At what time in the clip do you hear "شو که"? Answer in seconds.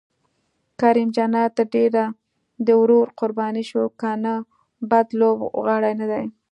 3.69-4.09